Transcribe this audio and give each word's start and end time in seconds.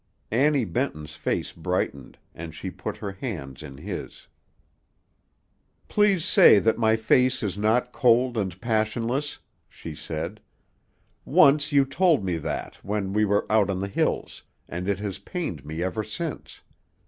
Annie 0.31 0.65
Benton's 0.65 1.13
face 1.13 1.51
brightened, 1.51 2.17
and 2.33 2.55
she 2.55 2.71
put 2.71 2.97
her 2.97 3.11
hands 3.11 3.61
in 3.61 3.77
his. 3.77 4.25
"Please 5.87 6.25
say 6.25 6.57
that 6.57 6.79
my 6.79 6.95
face 6.95 7.43
is 7.43 7.55
not 7.55 7.91
cold 7.91 8.35
and 8.35 8.59
passionless," 8.59 9.37
she 9.69 9.93
said. 9.93 10.41
"Once 11.23 11.71
you 11.71 11.85
told 11.85 12.25
me 12.25 12.37
that 12.39 12.77
when 12.83 13.13
we 13.13 13.25
were 13.25 13.45
out 13.47 13.69
on 13.69 13.79
the 13.79 13.87
hills, 13.87 14.41
and 14.67 14.87
it 14.87 14.97
has 14.97 15.19
pained 15.19 15.63
me 15.67 15.83
ever 15.83 16.03
since. 16.03 16.61